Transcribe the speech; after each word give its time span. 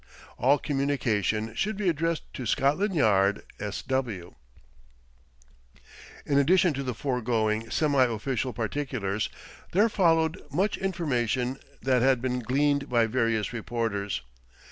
"All 0.39 0.57
communications 0.57 1.59
should 1.59 1.77
be 1.77 1.87
addressed 1.87 2.23
to 2.33 2.47
Scotland 2.47 2.95
Yard, 2.95 3.43
S.W." 3.59 4.33
In 6.25 6.39
addition 6.39 6.73
to 6.73 6.81
the 6.81 6.95
foregoing 6.95 7.69
semi 7.69 8.01
official 8.05 8.51
particulars, 8.51 9.29
there 9.73 9.89
followed 9.89 10.41
much 10.51 10.75
information 10.75 11.59
that 11.83 12.01
had 12.01 12.19
been 12.19 12.39
gleaned 12.39 12.89
by 12.89 13.05
various 13.05 13.53
reporters. 13.53 14.23